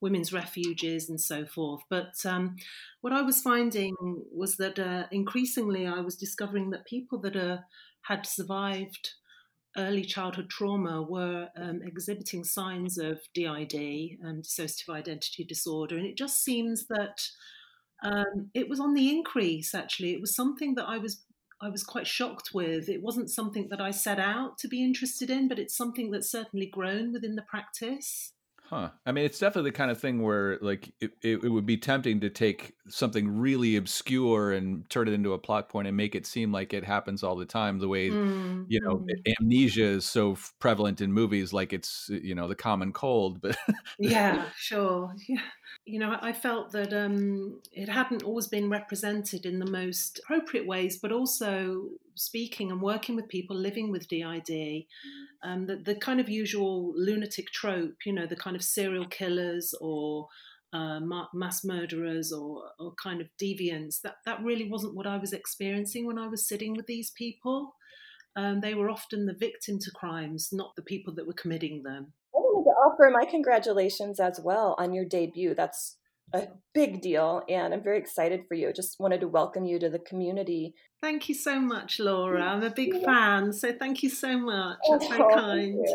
[0.00, 1.82] women's refuges and so forth.
[1.88, 2.56] But um,
[3.02, 3.94] what I was finding
[4.34, 7.58] was that uh, increasingly I was discovering that people that uh,
[8.02, 9.10] had survived
[9.76, 16.16] early childhood trauma were um, exhibiting signs of DID, um, dissociative identity disorder, and it
[16.16, 17.28] just seems that
[18.02, 19.74] um, it was on the increase.
[19.74, 21.22] Actually, it was something that I was
[21.60, 22.88] I was quite shocked with.
[22.88, 26.30] It wasn't something that I set out to be interested in, but it's something that's
[26.30, 28.32] certainly grown within the practice.
[28.72, 28.88] Huh.
[29.04, 31.76] I mean, it's definitely the kind of thing where, like, it, it, it, would be
[31.76, 36.14] tempting to take something really obscure and turn it into a plot point and make
[36.14, 37.80] it seem like it happens all the time.
[37.80, 39.34] The way, mm, you know, mm.
[39.38, 43.42] amnesia is so prevalent in movies, like it's, you know, the common cold.
[43.42, 43.58] But
[43.98, 45.12] yeah, sure.
[45.28, 45.42] Yeah.
[45.84, 50.66] You know, I felt that um, it hadn't always been represented in the most appropriate
[50.66, 54.84] ways, but also speaking and working with people living with DID,
[55.42, 59.74] um, the, the kind of usual lunatic trope, you know, the kind of serial killers
[59.80, 60.28] or
[60.72, 61.00] uh,
[61.34, 66.06] mass murderers or, or kind of deviants, that, that really wasn't what I was experiencing
[66.06, 67.74] when I was sitting with these people.
[68.36, 72.14] Um, they were often the victim to crimes, not the people that were committing them.
[72.82, 75.54] I wanted to offer my congratulations as well on your debut.
[75.54, 75.96] That's
[76.32, 78.72] a big deal, and I'm very excited for you.
[78.72, 80.74] Just wanted to welcome you to the community.
[81.00, 82.42] Thank you so much, Laura.
[82.42, 83.04] I'm a big yeah.
[83.04, 84.78] fan, so thank you so much.
[84.90, 85.86] That's oh, very kind.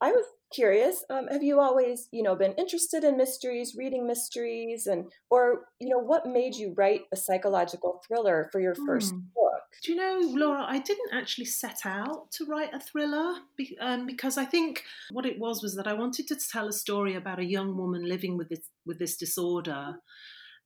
[0.00, 4.86] I was curious um, have you always you know been interested in mysteries reading mysteries
[4.86, 9.22] and or you know what made you write a psychological thriller for your first mm.
[9.34, 9.62] book?
[9.84, 13.34] Do you know laura i didn't actually set out to write a thriller
[13.80, 17.14] um, because i think what it was was that i wanted to tell a story
[17.14, 19.96] about a young woman living with this with this disorder.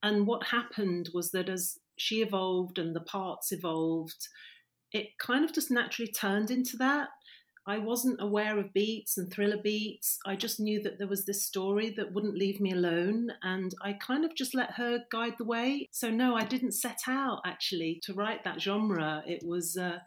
[0.03, 4.29] And what happened was that as she evolved and the parts evolved
[4.93, 7.09] it kind of just naturally turned into that
[7.67, 10.19] I wasn't aware of beats and thriller beats.
[10.27, 13.95] I just knew that there was this story that wouldn't leave me alone, and I
[13.95, 15.89] kind of just let her guide the way.
[15.91, 19.23] So, no, I didn't set out actually to write that genre.
[19.27, 19.99] It was uh,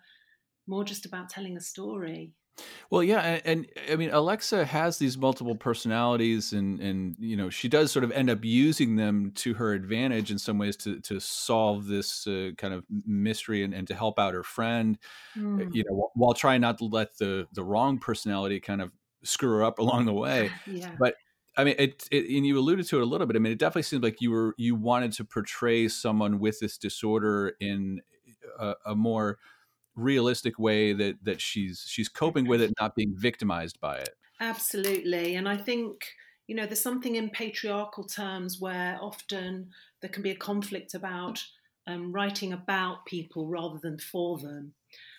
[0.67, 2.33] more just about telling a story.
[2.89, 7.49] Well, yeah, and, and, I mean, Alexa has these multiple personalities, and and you know,
[7.49, 10.99] she does sort of end up using them to her advantage in some ways to
[11.01, 14.97] to solve this uh, kind of mystery and, and to help out her friend.
[15.37, 15.73] Mm.
[15.73, 18.91] You know, while trying not to let the the wrong personality kind of
[19.23, 20.51] screw her up along the way.
[20.65, 20.91] yeah.
[20.99, 21.15] But
[21.57, 23.35] I mean, it, it, and you alluded to it a little bit.
[23.35, 26.77] I mean, it definitely seems like you were you wanted to portray someone with this
[26.77, 28.01] disorder in
[28.59, 29.39] a, a more
[29.97, 35.35] realistic way that that she's she's coping with it not being victimized by it absolutely
[35.35, 36.05] and i think
[36.45, 39.69] you know there's something in patriarchal terms where often
[40.01, 41.43] there can be a conflict about
[41.87, 44.73] um, writing about people rather than for them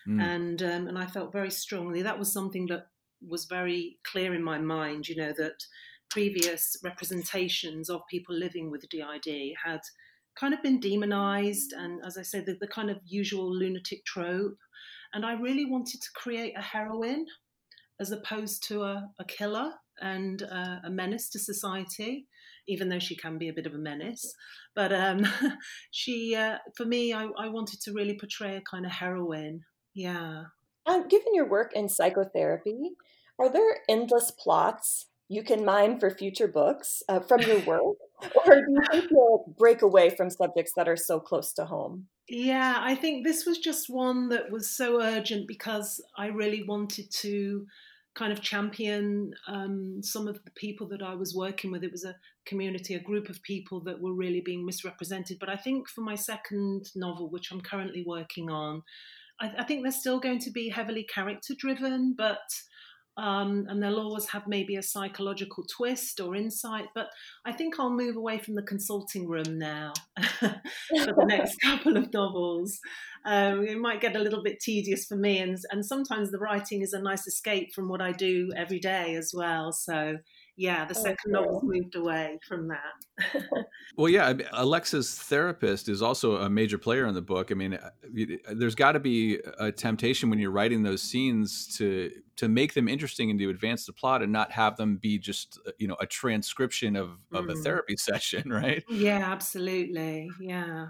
[0.07, 0.21] mm.
[0.21, 2.87] and um, and i felt very strongly that was something that
[3.27, 5.63] was very clear in my mind you know that
[6.09, 9.81] previous representations of people living with did had
[10.39, 14.57] kind of been demonized and as i said the, the kind of usual lunatic trope
[15.13, 17.25] and I really wanted to create a heroine
[17.99, 22.27] as opposed to a, a killer and uh, a menace to society,
[22.67, 24.33] even though she can be a bit of a menace.
[24.75, 25.25] But um,
[25.91, 29.61] she, uh, for me, I, I, wanted to really portray a kind of heroine.
[29.93, 30.43] Yeah.
[30.85, 32.91] Um, given your work in psychotherapy,
[33.37, 37.81] are there endless plots you can mine for future books uh, from your work,
[38.35, 42.07] or do you think you'll break away from subjects that are so close to home?
[42.29, 47.09] Yeah, I think this was just one that was so urgent because I really wanted
[47.21, 47.65] to
[48.13, 51.83] kind of champion um, some of the people that I was working with.
[51.83, 52.15] It was a
[52.45, 55.37] community, a group of people that were really being misrepresented.
[55.39, 58.83] But I think for my second novel, which I'm currently working on,
[59.41, 62.41] I, I think they're still going to be heavily character driven, but
[63.19, 66.85] um, and they'll always have maybe a psychological twist or insight.
[66.95, 67.09] But
[67.45, 69.93] I think I'll move away from the consulting room now
[70.39, 72.79] for the next couple of novels.
[73.25, 76.81] Um, it might get a little bit tedious for me, and and sometimes the writing
[76.81, 79.73] is a nice escape from what I do every day as well.
[79.73, 80.17] So
[80.59, 81.45] yeah, the second okay.
[81.45, 83.45] novel's moved away from that.
[83.97, 87.49] well, yeah, Alexa's therapist is also a major player in the book.
[87.49, 87.91] I mean, uh,
[88.51, 92.89] there's got to be a temptation when you're writing those scenes to to make them
[92.89, 95.95] interesting and to advance the plot and not have them be just uh, you know
[96.01, 97.53] a transcription of of mm.
[97.53, 98.83] a therapy session, right?
[98.89, 100.29] Yeah, absolutely.
[100.41, 100.87] Yeah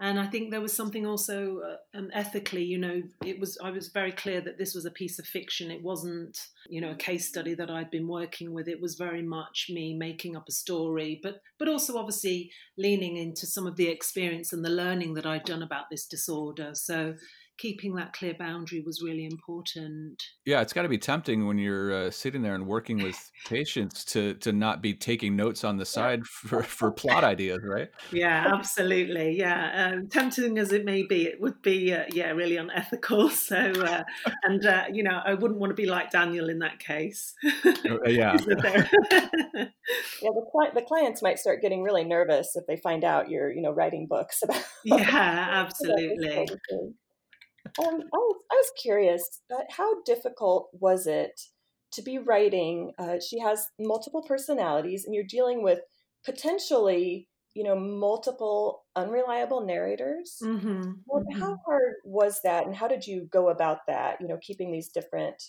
[0.00, 3.70] and I think there was something also uh, um, ethically, you know, it was I
[3.70, 5.72] was very clear that this was a piece of fiction.
[5.72, 8.68] It wasn't, you know, a case study that I'd been working with.
[8.68, 13.44] It was very much me making up a story, but but also obviously leaning into
[13.44, 16.70] some of the experience and the learning that I'd done about this disorder.
[16.74, 17.14] So
[17.58, 20.22] keeping that clear boundary was really important.
[20.46, 24.04] Yeah, it's got to be tempting when you're uh, sitting there and working with patients
[24.06, 27.88] to to not be taking notes on the side for, for plot ideas, right?
[28.12, 29.36] Yeah, absolutely.
[29.36, 33.30] Yeah, um, tempting as it may be, it would be uh, yeah really unethical.
[33.48, 34.02] So uh,
[34.44, 37.34] and uh, you know I wouldn't want to be like Daniel in that case.
[37.64, 38.36] Oh, uh, yeah.
[38.52, 39.68] yeah,
[40.22, 43.72] the the clients might start getting really nervous if they find out you're you know
[43.72, 44.62] writing books about.
[44.84, 46.46] yeah, absolutely.
[47.78, 51.40] Um, I, was, I was curious, but how difficult was it
[51.92, 52.92] to be writing?
[52.98, 55.80] Uh, she has multiple personalities, and you're dealing with
[56.24, 60.36] potentially, you know, multiple unreliable narrators.
[60.42, 60.92] Mm-hmm.
[61.06, 61.40] Well, mm-hmm.
[61.40, 64.20] How hard was that, and how did you go about that?
[64.20, 65.42] You know, keeping these different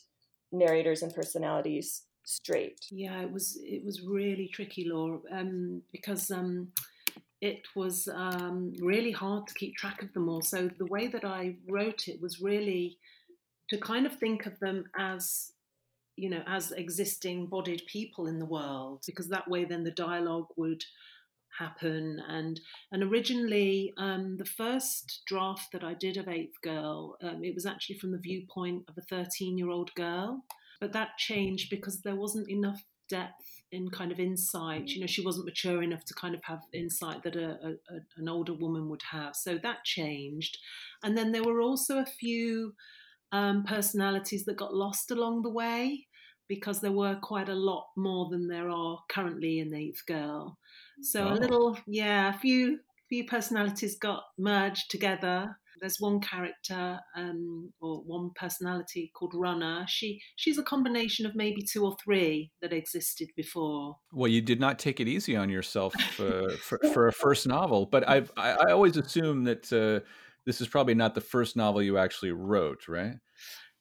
[0.52, 2.80] narrators and personalities straight.
[2.92, 6.32] Yeah, it was it was really tricky, Laura, um, because.
[6.32, 6.72] Um,
[7.42, 10.42] it was um, really hard to keep track of them all.
[10.42, 12.98] So the way that I wrote it was really
[13.70, 15.52] to kind of think of them as
[16.16, 20.48] you know as existing bodied people in the world because that way then the dialogue
[20.58, 20.84] would
[21.58, 22.60] happen and
[22.92, 27.66] and originally um, the first draft that I did of Eighth Girl um, it was
[27.66, 30.44] actually from the viewpoint of a 13 year old girl
[30.82, 34.90] but that changed because there wasn't enough depth in kind of insight.
[34.90, 38.28] You know, she wasn't mature enough to kind of have insight that a, a, an
[38.28, 39.36] older woman would have.
[39.36, 40.58] So that changed.
[41.04, 42.74] And then there were also a few
[43.32, 46.08] um, personalities that got lost along the way
[46.48, 50.58] because there were quite a lot more than there are currently in the Eighth Girl.
[51.02, 51.34] So oh.
[51.34, 57.98] a little, yeah, a few few personalities got merged together there's one character um, or
[58.00, 59.86] one personality called Runner.
[59.88, 63.98] She she's a combination of maybe two or three that existed before.
[64.12, 67.86] Well, you did not take it easy on yourself uh, for, for a first novel,
[67.86, 70.06] but I've I, I always assume that uh,
[70.46, 73.16] this is probably not the first novel you actually wrote, right?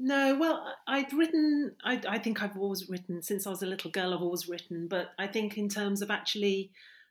[0.01, 1.73] No, well, I'd written.
[1.85, 4.15] I, I think I've always written since I was a little girl.
[4.15, 6.71] I've always written, but I think in terms of actually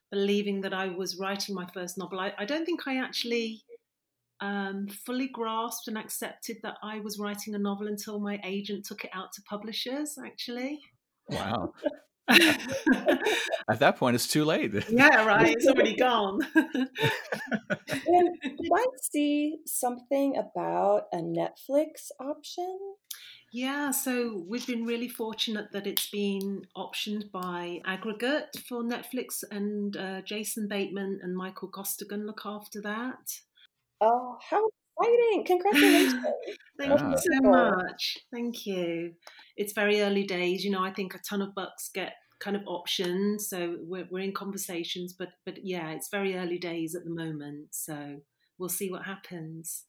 [0.10, 3.62] believing that I was writing my first novel, I, I don't think I actually
[4.40, 9.04] um, fully grasped and accepted that I was writing a novel until my agent took
[9.04, 10.82] it out to publishers, actually.
[11.30, 11.74] Wow.
[12.30, 14.74] At that point, it's too late.
[14.90, 15.56] yeah, right.
[15.56, 16.40] It's already gone.
[16.56, 16.90] and
[18.42, 22.78] did I see something about a Netflix option?
[23.54, 29.96] Yeah, so we've been really fortunate that it's been optioned by Aggregate for Netflix, and
[29.96, 33.40] uh, Jason Bateman and Michael Costigan look after that.
[34.02, 35.46] Oh, how exciting!
[35.46, 36.26] Congratulations.
[36.80, 38.18] Thank you so much.
[38.34, 39.14] Thank you.
[39.56, 40.64] It's very early days.
[40.64, 43.50] You know, I think a ton of books get kind of options.
[43.50, 47.68] So we're, we're in conversations, but but yeah, it's very early days at the moment.
[47.72, 48.18] So
[48.58, 49.86] we'll see what happens.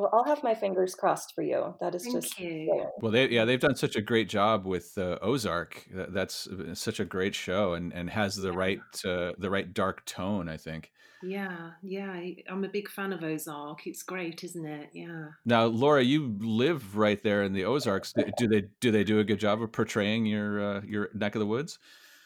[0.00, 1.74] Well, I'll have my fingers crossed for you.
[1.78, 2.88] That is Thank just you.
[3.00, 3.12] well.
[3.12, 5.86] They, yeah, they've done such a great job with uh, Ozark.
[5.92, 8.56] That's such a great show, and and has the yeah.
[8.56, 10.48] right uh, the right dark tone.
[10.48, 10.90] I think.
[11.22, 13.86] Yeah, yeah, I'm a big fan of Ozark.
[13.86, 14.88] It's great, isn't it?
[14.94, 15.26] Yeah.
[15.44, 18.14] Now, Laura, you live right there in the Ozarks.
[18.38, 21.40] Do they do they do a good job of portraying your uh, your neck of
[21.40, 21.78] the woods?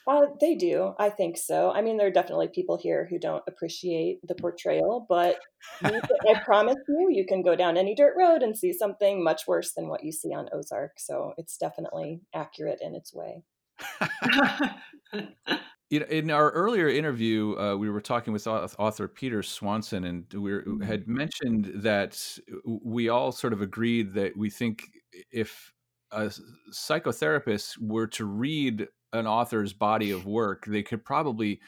[0.07, 0.95] Uh, they do.
[0.99, 1.73] I think so.
[1.73, 5.39] I mean, there are definitely people here who don't appreciate the portrayal, but
[5.83, 6.01] I
[6.45, 9.89] promise you, you can go down any dirt road and see something much worse than
[9.89, 10.93] what you see on Ozark.
[10.99, 13.45] So it's definitely accurate in its way.
[15.91, 20.83] in our earlier interview, uh, we were talking with author Peter Swanson, and we mm-hmm.
[20.83, 24.83] had mentioned that we all sort of agreed that we think
[25.31, 25.73] if
[26.11, 26.31] a
[26.73, 31.61] psychotherapist were to read an author's body of work, they could probably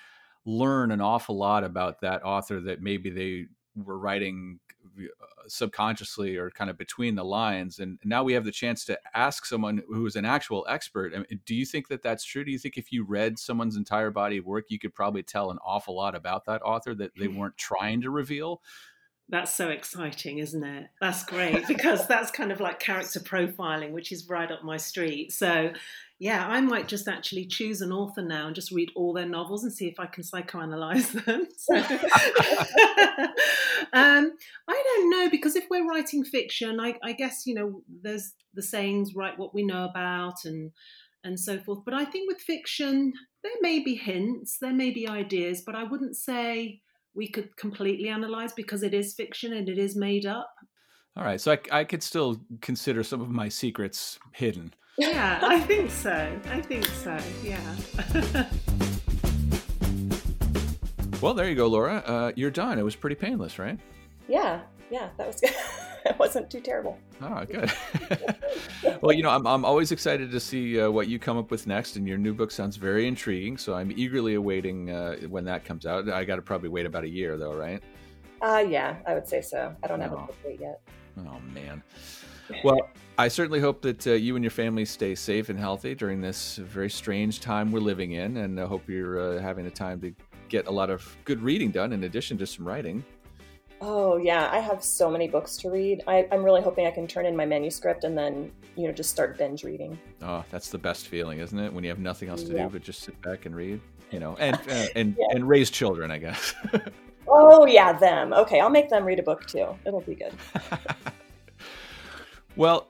[0.45, 4.59] learn an awful lot about that author that maybe they were writing
[4.99, 5.07] uh,
[5.49, 9.45] subconsciously or kind of between the lines and now we have the chance to ask
[9.45, 12.51] someone who is an actual expert I mean, do you think that that's true do
[12.51, 15.59] you think if you read someone's entire body of work you could probably tell an
[15.65, 17.37] awful lot about that author that they hmm.
[17.37, 18.63] weren't trying to reveal
[19.29, 20.87] that's so exciting, isn't it?
[21.01, 25.33] That's great because that's kind of like character profiling, which is right up my street.
[25.33, 25.73] So,
[26.19, 29.65] yeah, I might just actually choose an author now and just read all their novels
[29.65, 31.47] and see if I can psychoanalyze them.
[31.59, 31.75] So,
[33.93, 38.33] um, I don't know because if we're writing fiction, I, I guess you know there's
[38.55, 40.73] the sayings, write what we know about, and
[41.23, 41.81] and so forth.
[41.85, 43.13] But I think with fiction,
[43.43, 46.81] there may be hints, there may be ideas, but I wouldn't say
[47.15, 50.55] we could completely analyze because it is fiction and it is made up.
[51.17, 54.75] All right, so I, I could still consider some of my secrets hidden.
[54.99, 56.41] Yeah, I think so.
[56.51, 57.19] I think so.
[57.43, 57.61] Yeah.
[61.21, 62.03] well, there you go, Laura.
[62.07, 62.79] Uh, you're done.
[62.79, 63.79] It was pretty painless, right?
[64.27, 65.51] Yeah, yeah, that was good.
[66.07, 66.97] it wasn't too terrible.
[67.21, 67.71] Oh, good.
[69.03, 71.67] well, you know, I'm, I'm always excited to see uh, what you come up with
[71.67, 73.59] next, and your new book sounds very intriguing.
[73.59, 76.09] So I'm eagerly awaiting uh, when that comes out.
[76.09, 77.83] I got to probably wait about a year, though, right?
[78.41, 79.75] Uh, yeah, I would say so.
[79.83, 80.81] I don't have a book date yet.
[81.19, 81.83] Oh man.
[82.65, 82.89] Well,
[83.19, 86.57] I certainly hope that uh, you and your family stay safe and healthy during this
[86.57, 90.15] very strange time we're living in, and I hope you're uh, having a time to
[90.49, 93.05] get a lot of good reading done in addition to some writing.
[93.81, 96.03] Oh yeah, I have so many books to read.
[96.07, 99.11] I, am really hoping I can turn in my manuscript and then you know just
[99.11, 99.99] start binge reading.
[100.23, 101.73] Oh, that's the best feeling, isn't it?
[101.73, 102.65] When you have nothing else to yeah.
[102.65, 103.81] do but just sit back and read,
[104.11, 105.27] you know, and uh, and yeah.
[105.31, 106.55] and raise children, I guess.
[107.29, 108.33] oh yeah, them.
[108.33, 109.69] Okay, I'll make them read a book too.
[109.85, 110.33] It'll be good.
[112.57, 112.89] well,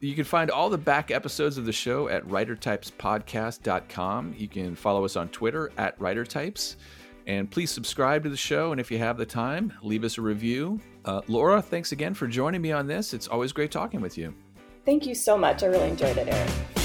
[0.00, 4.34] you can find all the back episodes of the show at writertypespodcast.com.
[4.36, 6.76] You can follow us on Twitter at writertypes.
[7.26, 8.72] And please subscribe to the show.
[8.72, 10.78] And if you have the time, leave us a review.
[11.06, 13.14] Uh, Laura, thanks again for joining me on this.
[13.14, 14.34] It's always great talking with you.
[14.84, 15.62] Thank you so much.
[15.62, 16.83] I really enjoyed it, Eric.